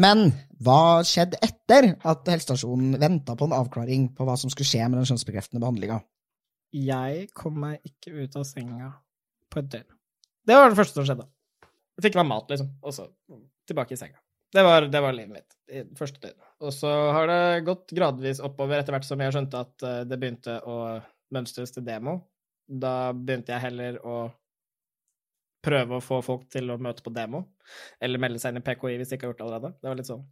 [0.00, 0.28] Men
[0.62, 5.00] hva skjedde etter at helsestasjonen venta på en avklaring på hva som skulle skje med
[5.00, 6.00] den kjønnsbekreftende behandlinga?
[6.70, 8.92] Jeg kom meg ikke ut av senga
[9.50, 9.88] på et døgn.
[10.46, 11.26] Det var det første som skjedde.
[11.98, 13.08] Jeg fikk meg mat, liksom, og så
[13.68, 14.22] tilbake i senga.
[14.52, 16.38] Det var, det var livet mitt i første døgn.
[16.66, 20.18] Og så har det gått gradvis oppover etter hvert som jeg skjønte at eh, det
[20.20, 20.76] begynte å
[21.34, 22.16] mønstres til demo.
[22.66, 24.16] Da begynte jeg heller å
[25.64, 27.44] prøve å få folk til å møte på demo,
[28.00, 29.72] eller melde seg inn i PKI hvis de ikke har gjort det allerede.
[29.76, 30.28] Det var litt sånn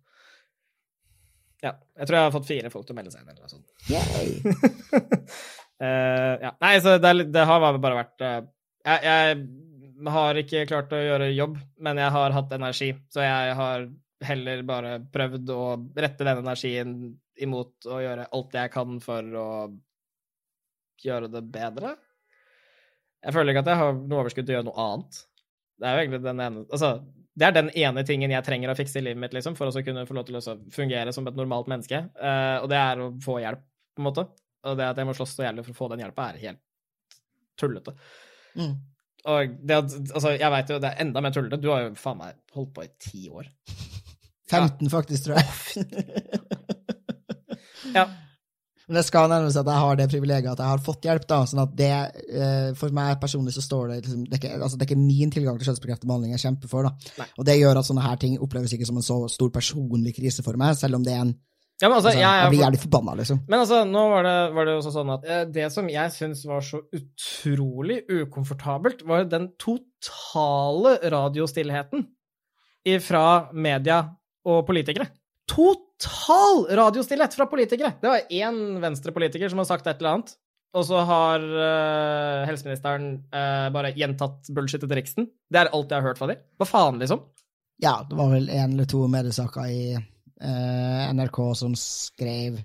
[1.62, 1.72] Ja.
[1.98, 3.72] Jeg tror jeg har fått fire folk til å melde seg inn, eller noe sånt.
[3.92, 4.28] Yay!
[5.78, 6.48] Eh, ja.
[6.58, 8.40] Nei, så det, det har bare vært uh,
[8.82, 11.52] jeg, jeg har ikke klart å gjøre jobb,
[11.86, 13.84] men jeg har hatt energi, så jeg har
[14.24, 15.62] heller bare prøvd å
[15.94, 16.94] rette den energien
[17.38, 19.48] imot å gjøre alt jeg kan for å
[21.04, 21.94] gjøre det bedre.
[23.22, 25.22] Jeg føler ikke at jeg har noe overskudd til å gjøre noe annet.
[25.78, 26.90] Det er jo egentlig den ene Altså,
[27.38, 29.84] det er den ene tingen jeg trenger å fikse i livet mitt, liksom, for å
[29.86, 33.12] kunne få lov til å fungere som et normalt menneske, Uh, og det er å
[33.22, 33.62] få hjelp,
[33.94, 34.26] på en måte.
[34.66, 36.62] Og det at jeg må slåss så jævlig for å få den hjelpa, er helt
[37.58, 37.94] tullete.
[38.58, 38.74] Mm.
[39.28, 41.60] Og det at Altså, jeg veit jo det er enda mer tullete.
[41.62, 43.50] Du har jo faen meg holdt på i ti år.
[44.50, 45.48] 15, faktisk, tror jeg.
[47.94, 48.02] Ja.
[48.88, 51.26] Men det skal nevnes at jeg har det privilegiet at jeg har fått hjelp.
[51.28, 51.90] da, sånn at det,
[52.32, 55.02] eh, For meg personlig så står det liksom, det, er ikke, altså, det er ikke
[55.02, 56.88] min tilgang til kjønnsbekreftet behandling jeg kjemper for.
[56.88, 57.12] da.
[57.20, 57.26] Nei.
[57.36, 60.44] Og det gjør at sånne her ting oppleves ikke som en så stor personlig krise
[60.46, 61.36] for meg, selv om det er en
[61.78, 63.40] ja, men altså, altså, jeg, Jeg jeg, blir jævlig forbanna, liksom.
[63.46, 66.40] Men altså, nå var det, var det også sånn at eh, det som jeg syns
[66.48, 72.08] var så utrolig ukomfortabelt, var den totale radiostillheten
[73.04, 74.00] fra media
[74.48, 75.08] og politikere.
[75.48, 77.94] Total radiostillhet fra politikere!
[78.00, 80.34] Det var én venstrepolitiker som har sagt et eller annet,
[80.76, 85.30] og så har uh, helseministeren uh, bare gjentatt bullshitet til Riksen.
[85.48, 86.42] Det er alt jeg har hørt fra dem.
[86.60, 87.24] Hva faen, liksom?
[87.80, 92.60] Ja, det var vel en eller to mediesaker i uh, NRK som skrev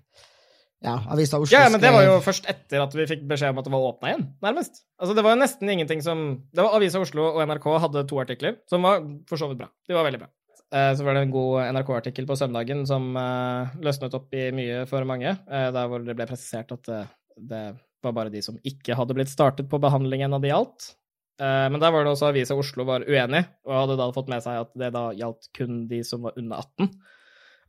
[0.83, 3.61] Ja, Avisa Oslo Ja, men det var jo først etter at vi fikk beskjed om
[3.61, 4.83] at det var åpna igjen, nærmest.
[4.99, 8.19] Altså, det var jo nesten ingenting som det var Avisa Oslo og NRK hadde to
[8.19, 9.71] artikler, som var for så vidt bra.
[9.87, 10.33] De var veldig bra.
[10.73, 14.83] Eh, så var det en god NRK-artikkel på søndagen som eh, løsnet opp i mye
[14.89, 16.91] for mange, eh, der hvor det ble presisert at
[17.37, 17.63] det,
[18.03, 20.89] var bare de som ikke hadde blitt startet på behandlingen av det gjaldt.
[21.39, 24.59] Men der var det også Avisa Oslo var uenig, og hadde da fått med seg
[24.59, 26.91] at det da gjaldt kun de som var under 18.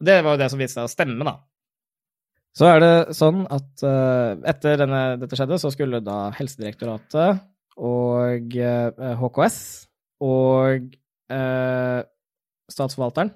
[0.05, 1.37] Det var jo det som viste seg å stemme, da.
[2.59, 3.87] Så er det sånn at
[4.53, 7.41] etter denne, dette skjedde, så skulle da Helsedirektoratet
[7.89, 8.59] og
[9.23, 9.59] HKS
[10.29, 10.93] og
[12.71, 13.33] Statsforvalteren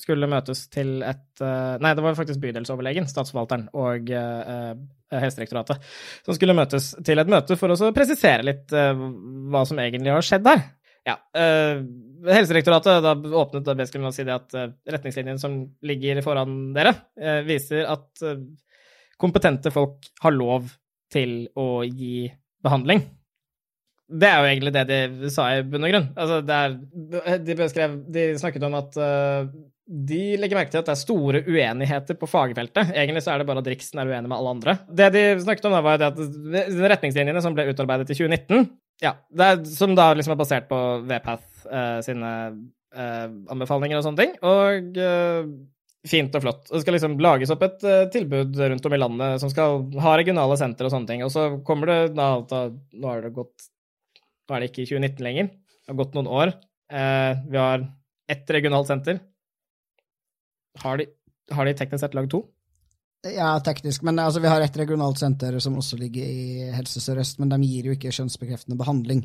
[0.00, 4.72] skulle møtes til et eh, Nei, det var faktisk bydelsoverlegen, Statsforvalteren og eh,
[5.14, 5.84] Helsedirektoratet
[6.26, 9.04] som skulle møtes til et møte for å presisere litt eh,
[9.54, 10.64] hva som egentlig har skjedd der.
[11.06, 11.84] Ja, eh,
[12.26, 14.54] Helsedirektoratet da åpnet da med å si det at
[14.96, 16.94] retningslinjen som ligger foran dere,
[17.44, 18.24] viser at
[19.20, 20.72] kompetente folk har lov
[21.12, 22.24] til å gi
[22.64, 23.04] behandling.
[24.04, 26.10] Det er jo egentlig det de sa i bunn og grunn.
[26.20, 29.48] Altså, er, de, beskrev, de snakket om at uh,
[29.84, 32.92] de legger merke til at det er store uenigheter på fagfeltet.
[32.92, 34.76] Egentlig så er det bare at Riksen er uenig med alle andre.
[34.88, 36.20] Det de snakket om, da, var at
[36.94, 38.70] retningslinjene som ble utarbeidet i 2019,
[39.02, 42.32] ja, er, som da liksom er basert på VPath uh, sine
[42.96, 45.52] uh, anbefalinger og sånne ting, og eh,
[46.08, 46.64] fint og flott.
[46.70, 50.16] Det skal liksom lages opp et uh, tilbud rundt om i landet som skal ha
[50.20, 53.68] regionale senter og sånne ting, og så kommer det da, da Nå har det gått
[54.44, 55.50] Nå er det ikke 2019 lenger.
[55.52, 56.52] Det har gått noen år.
[56.92, 57.86] Eh, vi har
[58.30, 59.20] ett regionalt senter.
[60.82, 61.08] Har de,
[61.54, 62.42] har de teknisk sett lagd to?
[63.24, 67.38] Ja, teknisk, men altså, vi har et regionalt senter som også ligger i Helse Sør-Øst,
[67.40, 69.22] men de gir jo ikke kjønnsbekreftende behandling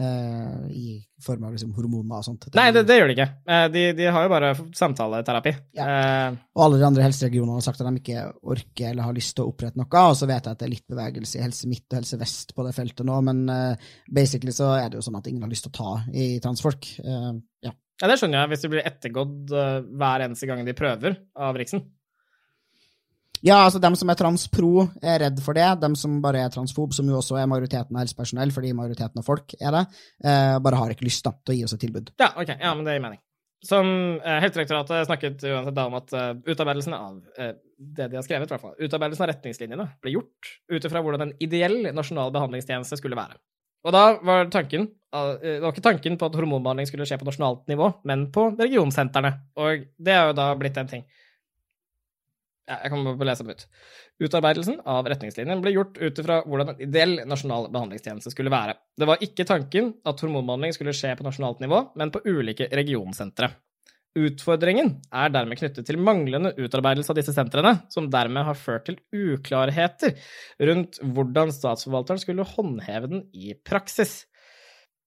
[0.00, 2.46] eh, i form av liksom, hormoner og sånt.
[2.56, 3.26] Nei, det, det gjør de ikke.
[3.44, 5.52] Eh, de, de har jo bare samtaleterapi.
[5.76, 9.34] Eh, Og alle de andre helseregionene har sagt at de ikke orker eller har lyst
[9.36, 11.68] til å opprette noe, og så vet jeg at det er litt bevegelse i Helse
[11.70, 15.04] Midt og Helse Vest på det feltet nå, men eh, basically så er det jo
[15.08, 16.88] sånn at ingen har lyst til å ta i transfolk.
[17.04, 17.28] Eh,
[17.68, 17.74] ja.
[18.00, 21.60] ja, det skjønner jeg, hvis du blir ettergått eh, hver eneste gang de prøver av
[21.60, 21.84] Riksen.
[23.44, 25.66] Ja, altså dem som er transpro, er redd for det.
[25.82, 29.26] Dem som bare er transfob, som jo også er majoriteten av helsepersonell, fordi majoriteten av
[29.26, 29.84] folk er det,
[30.24, 32.14] eh, bare har ikke lyst da, til å gi oss et tilbud.
[32.20, 33.20] Ja, ok, ja, men det gir mening.
[33.64, 38.24] Som eh, Helsedirektoratet snakket uansett da om at uh, utarbeidelsen av uh, det de har
[38.24, 42.32] skrevet, i hvert fall, utarbeidelsen av retningslinjene ble gjort ut ifra hvordan en ideell nasjonal
[42.34, 43.36] behandlingstjeneste skulle være.
[43.84, 47.28] Og da var tanken eh, Det var ikke tanken på at hormonbehandling skulle skje på
[47.28, 49.32] nasjonalt nivå, men på regionsentrene.
[49.60, 51.04] Og det er jo da blitt en ting.
[52.64, 53.66] Ja, jeg kan bare lese dem ut.
[54.24, 58.78] Utarbeidelsen av retningslinjen ble gjort ut ifra hvordan en ideell nasjonal behandlingstjeneste skulle være.
[58.96, 63.50] Det var ikke tanken at hormonbehandling skulle skje på nasjonalt nivå, men på ulike regionsentre.
[64.16, 68.96] Utfordringen er dermed knyttet til manglende utarbeidelse av disse sentrene, som dermed har ført til
[69.12, 70.14] uklarheter
[70.64, 74.22] rundt hvordan statsforvalteren skulle håndheve den i praksis.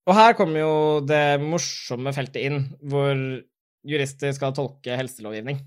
[0.06, 0.76] Og her kommer jo
[1.08, 3.18] det morsomme feltet inn, hvor
[3.88, 5.64] jurister skal tolke helselovgivning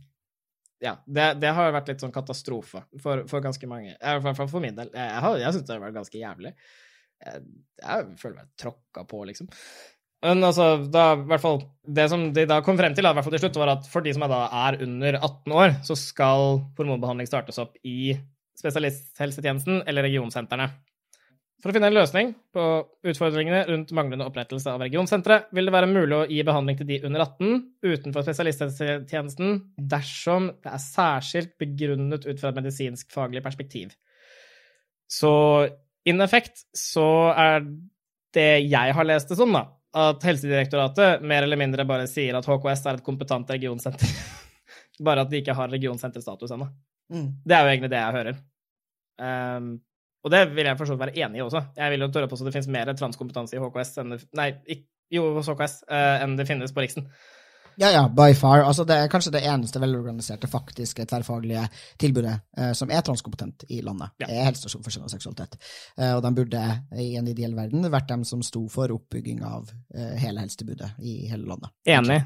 [0.80, 3.94] ja, det, det, har vært litt sånn katastrofe for, for ganske mange.
[3.94, 4.88] I hvert fall for min del.
[4.94, 6.52] Jeg, jeg, jeg syns det har vært ganske jævlig.
[7.20, 7.42] Jeg,
[7.82, 9.50] jeg føler meg tråkka på, liksom.
[10.24, 13.36] Men altså, da, hvert fall, det som de da kom frem til, da, hvert fall
[13.36, 17.28] til slutt, var at for de som da, er under 18 år, så skal hormonbehandling
[17.28, 18.12] startes opp i
[18.60, 20.68] spesialisthelsetjenesten eller regionsentrene.
[21.60, 22.66] For å finne en løsning på
[23.10, 27.00] utfordringene rundt manglende opprettelse av regionsentre, vil det være mulig å gi behandling til de
[27.04, 29.58] under 18 utenfor spesialisthelsetjenesten
[29.92, 33.92] dersom det er særskilt begrunnet ut fra et medisinsk-faglig perspektiv.
[35.10, 35.32] Så
[36.08, 37.66] in effekt så er
[38.32, 39.66] det jeg har lest det sånn, da,
[40.00, 44.16] at Helsedirektoratet mer eller mindre bare sier at HKS er et kompetent regionsenter.
[45.06, 46.70] bare at de ikke har regionsenterstatus ennå.
[47.12, 47.28] Mm.
[47.44, 48.42] Det er jo egentlig det jeg hører.
[49.20, 49.70] Um,
[50.20, 51.62] og det vil jeg for så vidt være enig i også.
[51.76, 54.50] Jeg vil jo tørre på at det finnes mer transkompetanse i HKS enn det, nei,
[55.12, 57.06] jo, hos HKS uh, enn det finnes på Riksen.
[57.80, 58.60] Ja, ja, by far.
[58.66, 61.62] Altså, det er kanskje det eneste velorganiserte, faktiske, tverrfaglige
[62.02, 64.12] tilbudet uh, som er transkompetent i landet.
[64.20, 64.28] Ja.
[64.28, 65.56] Er helsestasjon for kjønn og seksualitet.
[65.94, 66.66] Uh, og de burde
[67.00, 69.72] i en ideell verden vært dem som sto for oppbygging av
[70.20, 71.72] hele helsetilbudet i hele landet.
[71.88, 72.20] Enig.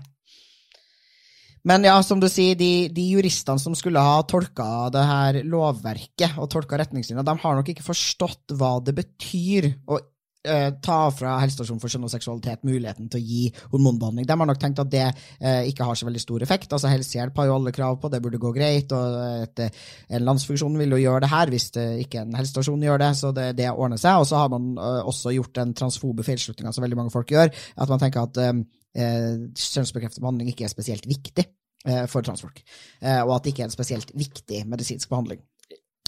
[1.64, 6.36] Men ja, som du sier, de, de juristene som skulle ha tolka det her lovverket
[6.36, 9.96] og tolka retningslinjer, de har nok ikke forstått hva det betyr å
[10.44, 14.28] eh, ta fra helsestasjonen for kjønn og seksualitet muligheten til å gi hormonbehandling.
[14.28, 16.68] De har nok tenkt at det eh, ikke har så veldig stor effekt.
[16.68, 18.92] Altså Helsehjelp har jo alle krav på, det burde gå greit.
[18.92, 19.64] og et,
[20.12, 23.32] En landsfunksjon vil jo gjøre det her hvis det ikke en helsestasjon gjør det, så
[23.32, 24.20] det, det ordner seg.
[24.20, 27.48] Og så har man eh, også gjort den transfobe feilslutninga som veldig mange folk gjør,
[27.56, 28.58] at man tenker at eh,
[28.94, 32.62] kjønnsbekreftende behandling ikke er spesielt viktig eh, for transfolk,
[33.02, 35.42] eh, og at det ikke er en spesielt viktig medisinsk behandling.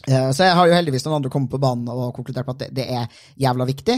[0.06, 2.84] Så jeg har jo heldigvis noen andre kommet på banen og konkludert på at det,
[2.84, 3.08] er
[3.42, 3.96] jævla viktig.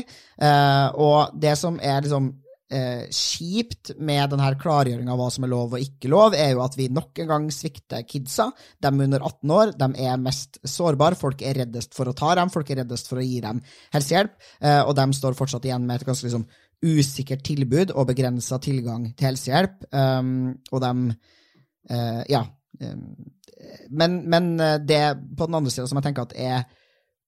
[1.04, 2.30] og det som er liksom
[2.72, 6.62] eh, kjipt med denne klargjøringa av hva som er lov og ikke lov, er jo
[6.64, 8.50] at vi nok en gang svikter kidsa.
[8.80, 11.18] De under 18 år de er mest sårbare.
[11.18, 13.62] Folk er reddest for å ta dem, folk er reddest for å gi dem
[13.94, 16.46] helsehjelp, eh, og de står fortsatt igjen med et ganske liksom,
[16.84, 19.88] usikkert tilbud og begrensa tilgang til helsehjelp.
[19.92, 20.92] Um, og de
[21.90, 22.44] uh, Ja.
[22.82, 23.32] Um,
[23.90, 24.52] men, men,
[24.86, 25.00] det
[25.34, 26.60] på den andre sida som jeg tenker at er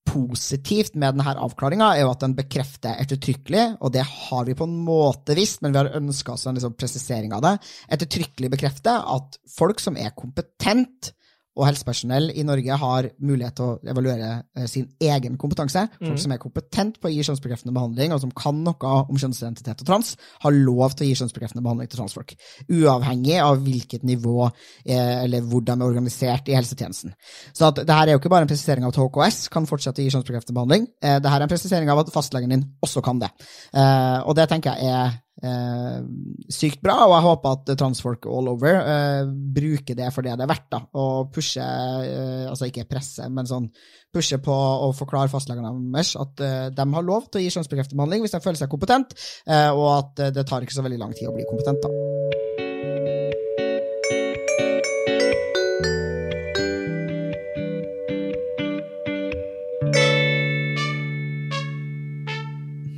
[0.06, 4.66] positivt med denne avklaringa, er jo at den bekrefter ettertrykkelig, og det har vi på
[4.66, 7.54] en måte visst, men vi har ønska oss en liksom presisering av det,
[7.96, 11.12] ettertrykkelig bekrefter at folk som er kompetent
[11.60, 15.84] og helsepersonell i Norge har mulighet til å evaluere eh, sin egen kompetanse.
[15.98, 16.22] Folk mm.
[16.22, 19.90] som er kompetent på å gi kjønnsbekreftende behandling, og som kan noe om kjønnsidentitet og
[19.90, 22.34] trans, har lov til å gi kjønnsbekreftende behandling til transfolk.
[22.66, 27.14] Uavhengig av hvilket nivå eh, eller hvor de er organisert i helsetjenesten.
[27.52, 30.00] Så at det her er jo ikke bare en presisering av at HKS kan fortsette
[30.00, 30.88] å gi kjønnsbekreftende behandling.
[31.04, 33.28] Eh, det her er en presisering av at fastlegen din også kan det.
[34.26, 35.98] Og det tenker jeg er eh,
[36.52, 40.46] sykt bra, og jeg håper at transfolk all over eh, bruker det for det det
[40.46, 43.68] er verdt, da, og pushe, eh, altså ikke presse, men sånn
[44.10, 47.98] pushe på å forklare fastlegene deres at eh, de har lov til å gi kjønnsbekreftet
[47.98, 49.14] behandling hvis de føler seg kompetent,
[49.46, 52.59] eh, og at det tar ikke så veldig lang tid å bli kompetent, da.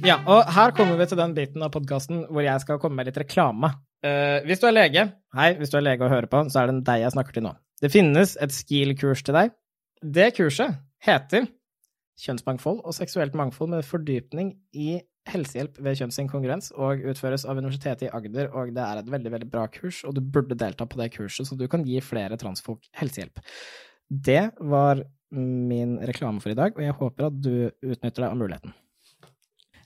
[0.03, 3.07] Ja, og her kommer vi til den biten av podkasten hvor jeg skal komme med
[3.07, 3.69] litt reklame.
[4.03, 5.05] Uh, hvis du er lege,
[5.39, 7.47] hei, hvis du er lege og hører på, så er det deg jeg snakker til
[7.47, 7.53] nå.
[7.83, 9.55] Det finnes et SKIL-kurs til deg.
[10.03, 11.47] Det kurset heter
[12.23, 14.99] Kjønnsmangfold og seksuelt mangfold med fordypning i
[15.31, 19.51] helsehjelp ved kjønnsinkongruens og utføres av Universitetet i Agder, og det er et veldig, veldig
[19.55, 22.91] bra kurs, og du burde delta på det kurset, så du kan gi flere transfolk
[22.99, 23.39] helsehjelp.
[24.11, 28.41] Det var min reklame for i dag, og jeg håper at du utnytter deg av
[28.43, 28.75] muligheten.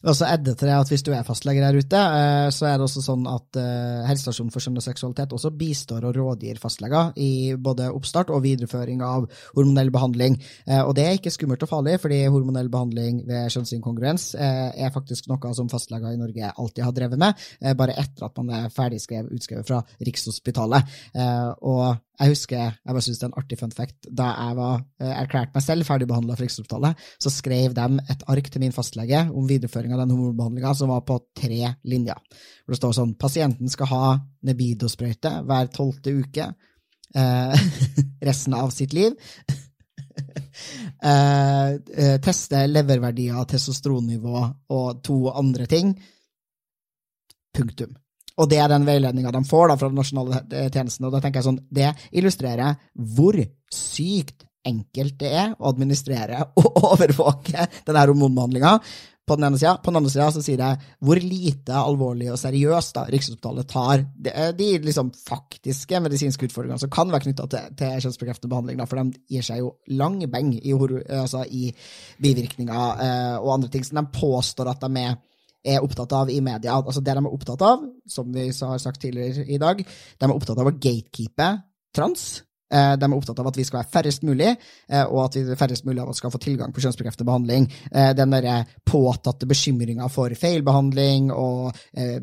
[0.04, 2.86] Og så eddeter jeg at Hvis du er fastlege der ute, eh, så er det
[2.86, 7.54] også sånn at eh, Helsestasjonen for kjønn og seksualitet også bistår og rådgir fastleger i
[7.58, 10.38] både oppstart og videreføring av hormonell behandling.
[10.66, 15.28] Eh, og det er ikke skummelt og farlig, fordi hormonell behandling ved kjønnsinkongruens er faktisk
[15.30, 17.46] noe som fastleger i Norge alltid har drevet med,
[17.78, 20.96] bare etter at man er ferdig utskrevet fra Rikshospitalet.
[21.66, 24.78] Og jeg husker, jeg bare synes det er en artig fun fact, da jeg var
[25.02, 29.20] eh, erklært meg selv ferdigbehandla for Rikshospitalet, så skrev de et ark til min fastlege
[29.28, 32.40] om videreføring av den hormonbehandlinga som var på tre linjer.
[32.64, 34.14] Hvor det står sånn pasienten skal ha
[34.48, 37.68] Nebido-sprøyte hver tolvte uke eh,
[38.30, 39.12] resten av sitt liv.
[41.04, 45.92] eh, eh teste leververdier, testosteronnivå og to andre ting.
[47.56, 47.92] Punktum.
[48.36, 51.08] Og det er den veiledninga de får da, fra den nasjonale tjenesten.
[51.08, 52.76] Og da tenker jeg sånn, Det illustrerer
[53.16, 53.38] hvor
[53.72, 58.78] sykt enkelt det er å administrere og overvåke denne hormonbehandlinga.
[59.26, 59.72] På den ene sida.
[59.82, 64.04] På den andre sida så sier jeg hvor lite alvorlig og seriøst da Rikshospitalet tar
[64.06, 68.86] de, de liksom faktiske medisinske utfordringene som kan være knytta til, til kjønnsbekreftende behandling, da,
[68.86, 71.72] for de gir seg jo lang beng i, altså, i
[72.22, 73.82] bivirkninger eh, og andre ting.
[73.82, 75.18] Så de påstår at de er
[75.66, 76.78] er opptatt av i media.
[76.78, 80.34] Altså Det de er opptatt av, som vi har sagt tidligere i dag, de er
[80.34, 81.50] opptatt av å gatekeepe
[81.96, 82.26] trans.
[82.66, 84.48] Eh, de er opptatt av at vi skal være færrest mulig,
[84.88, 87.68] eh, og at vi færrest mulig av oss skal få tilgang på kjønnsbekreftende behandling.
[87.92, 91.76] Eh, den derre påtatte bekymringa for feilbehandling og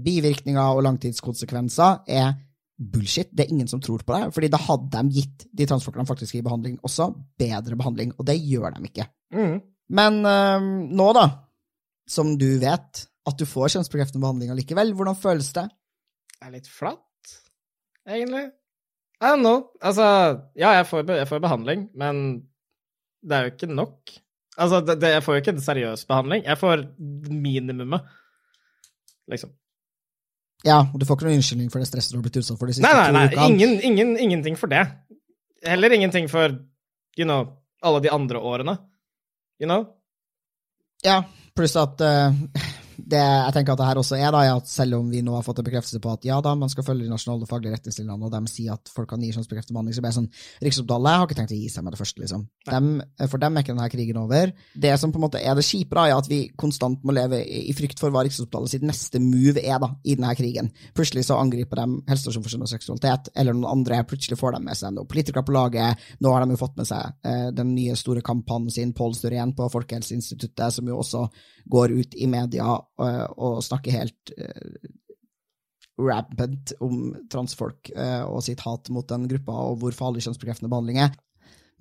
[0.03, 2.33] bivirkninger og langtidskonsekvenser er
[2.77, 3.29] bullshit.
[3.31, 4.33] Det er ingen som tror på det.
[4.33, 8.39] fordi da hadde de gitt de transfolkene faktisk i behandling også bedre behandling, og det
[8.41, 9.07] gjør de ikke.
[9.33, 9.61] Mm.
[9.89, 11.27] Men øh, nå, da,
[12.07, 14.93] som du vet, at du får kjønnsbekreftende behandling allikevel.
[14.97, 15.67] Hvordan føles det?
[16.33, 17.37] Det er litt flatt,
[18.09, 18.49] egentlig.
[19.23, 19.69] I don't know.
[19.79, 20.05] Altså,
[20.59, 22.17] ja, jeg får, jeg får behandling, men
[23.23, 24.13] det er jo ikke nok.
[24.57, 26.43] Altså, det, det, jeg får jo ikke en seriøs behandling.
[26.45, 28.09] Jeg får minimumet,
[29.31, 29.53] liksom.
[30.63, 32.71] Ja, og du får ikke noen unnskyldning for det stresset du har blitt utsatt for
[32.71, 33.47] de siste nei, nei, nei, to ukene?
[33.51, 34.83] Ingen, ingen, ingenting for det.
[35.63, 36.55] Heller ingenting for,
[37.19, 37.49] you know,
[37.83, 38.77] alle de andre årene.
[39.59, 39.87] You know?
[41.03, 41.23] Ja,
[41.55, 42.35] pluss at uh,
[42.97, 45.35] det jeg tenker at det her også er, da, er at selv om vi nå
[45.35, 48.17] har fått en bekreftelse på at ja da, man skal følge de nasjonale faglige retningslinjene,
[48.27, 50.29] og de sier at folk kan gi kjønnsbekreftet behandling, så blir jeg sånn
[50.63, 52.45] Riksopptalet har ikke tenkt å gi seg med det første, liksom.
[52.69, 52.89] Dem,
[53.31, 54.53] for dem er ikke denne krigen over.
[54.85, 57.41] Det som på en måte er det kjipe, da, er at vi konstant må leve
[57.43, 60.71] i frykt for hva Riksopptalet sitt neste move er da, i denne krigen.
[60.97, 64.03] Plutselig så angriper de helsestasjonen for kjønn og seksualitet, eller noen andre.
[64.09, 66.05] Plutselig får de med seg noen politikere på laget.
[66.23, 69.55] Nå har de jo fått med seg eh, den nye store kampanjen sin, Pål Støren
[69.57, 71.25] på Folkehelseinstituttet, som jo også
[71.69, 74.89] går ut i media uh, og snakker helt uh,
[76.03, 81.03] rampant om transfolk uh, og sitt hat mot den gruppa, og hvor farlig kjønnsbekreftende behandling
[81.05, 81.13] er.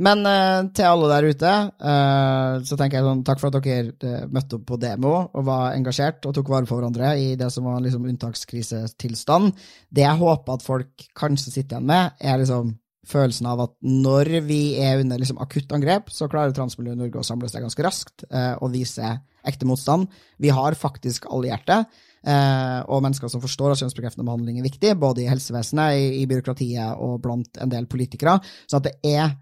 [0.02, 1.52] Men eh, til alle der ute,
[1.90, 5.44] eh, så tenker jeg sånn, takk for at dere eh, møtte opp på demo og
[5.46, 9.52] var engasjert og tok vare på hverandre i det som var liksom unntakskrisetilstand.
[9.92, 12.72] Det jeg håper at folk kanskje sitter igjen med, er liksom
[13.09, 17.26] følelsen av at når vi er under liksom akutt angrep, så klarer transmiljøet Norge å
[17.26, 20.07] samle seg ganske raskt eh, og vise ekte motstand.
[20.38, 21.82] Vi har faktisk allierte.
[22.22, 26.28] Eh, og mennesker som forstår at kjønnsbekreftende behandling er viktig, både i helsevesenet, i, i
[26.30, 28.38] byråkratiet og blant en del politikere.
[28.70, 29.34] Så at det er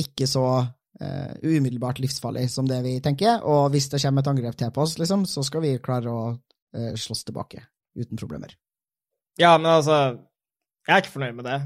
[0.00, 0.46] ikke så
[1.02, 3.44] uh, umiddelbart livsfarlig som det vi tenker.
[3.44, 6.22] Og hvis det kommer et angrep til på oss, liksom, så skal vi klare å
[6.32, 7.60] uh, slåss tilbake
[8.00, 8.56] uten problemer.
[9.40, 9.98] Ja, men altså
[10.88, 11.60] Jeg er ikke fornøyd med det.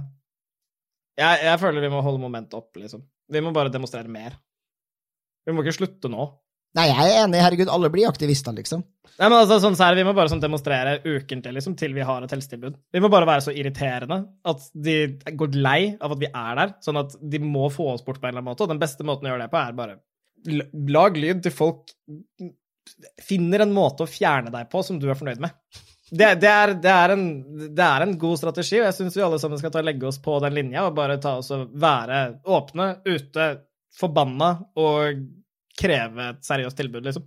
[1.17, 3.05] Jeg, jeg føler vi må holde momentet oppe, liksom.
[3.33, 4.37] Vi må bare demonstrere mer.
[5.47, 6.27] Vi må ikke slutte nå.
[6.77, 7.41] Nei, jeg er enig.
[7.41, 8.83] Herregud, alle blir aktivister, liksom.
[9.17, 12.05] Nei, men altså, sånn, så er Vi må bare sånn, demonstrere ukentlig liksom, til vi
[12.05, 12.77] har et helsetilbud.
[12.93, 14.19] Vi må bare være så irriterende
[14.51, 14.97] at de
[15.41, 18.29] går lei av at vi er der, sånn at de må få oss bort på
[18.29, 18.67] en eller annen måte.
[18.67, 19.99] Og den beste måten å gjøre det på, er bare
[20.93, 21.97] lag lyd til folk
[23.25, 25.57] finner en måte å fjerne deg på som du er fornøyd med.
[26.11, 27.25] Det, det, er, det, er, en,
[27.75, 30.07] det er, en, god strategi, og jeg syns vi alle sammen skal ta og legge
[30.07, 33.49] oss på den linja og bare ta oss og være åpne, ute,
[33.97, 35.25] forbanna og
[35.77, 37.27] kreve et seriøst tilbud, liksom.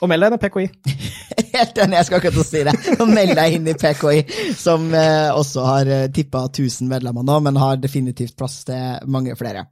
[0.00, 0.66] Og meld deg inn i PKI.
[1.56, 2.76] Helt enig, jeg skal akkurat si det.
[3.00, 4.20] Og meld deg inn i PKI,
[4.56, 9.36] som eh, også har eh, tippa 1000 medlemmer nå, men har definitivt plass til mange
[9.40, 9.66] flere.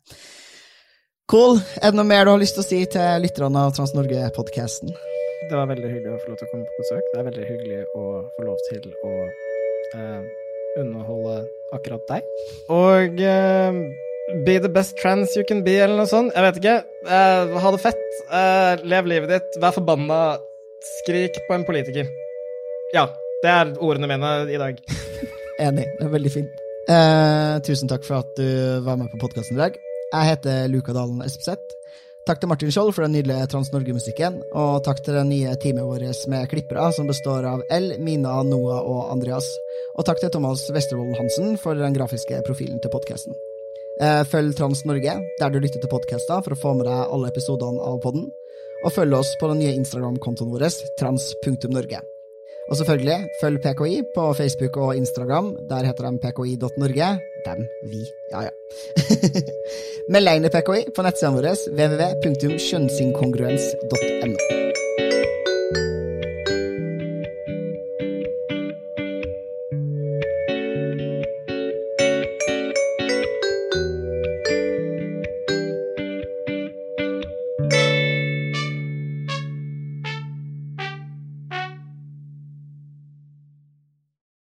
[1.29, 1.61] Cool.
[1.77, 4.97] Er det noe mer du har lyst til å si til lytterne av Trans-Norge-podkasten?
[5.47, 7.07] Det var veldig hyggelig å få lov til å komme på besøk.
[7.13, 9.15] Det er veldig hyggelig å få lov til å
[9.95, 10.23] eh,
[10.83, 11.39] underholde
[11.77, 12.29] akkurat deg.
[12.75, 13.81] Og eh,
[14.45, 16.35] Be the best trans you can be, eller noe sånt.
[16.37, 16.75] Jeg vet ikke.
[17.09, 18.03] Uh, ha det fett.
[18.29, 19.57] Uh, lev livet ditt.
[19.63, 20.19] Vær forbanna.
[20.99, 22.11] Skrik på en politiker.
[22.93, 23.07] Ja.
[23.41, 24.83] Det er ordene mine i dag.
[25.65, 25.87] Enig.
[25.97, 26.61] Det er veldig fint.
[26.91, 29.81] Uh, tusen takk for at du var med på podkasten i dag.
[30.13, 31.79] Jeg heter Luka Dalen Espeseth.
[32.29, 36.27] Takk til Martin Skjold for den nydelige Trans-Norge-musikken, og takk til det nye teamet vårt
[36.29, 39.49] med klippere, som består av L, Mina, Noah og Andreas.
[39.97, 43.33] Og takk til Thomas Westervold Hansen for den grafiske profilen til podkasten.
[44.05, 47.33] Eh, følg Trans Norge der du lytter til podkaster for å få med deg alle
[47.33, 48.29] episodene av podden.
[48.85, 50.69] Og følg oss på den nye Instagram-kontoen vår,
[51.01, 52.05] trans.norge.
[52.69, 55.57] Og selvfølgelig, følg PKI på Facebook og Instagram.
[55.71, 57.09] Der heter de pki.norge.
[57.47, 57.61] Dem,
[57.91, 58.01] vi,
[58.33, 58.51] ja ja.
[60.13, 64.68] Meld deg inn i PKI på nettsidene våre www.skjønnsinkongruens.no.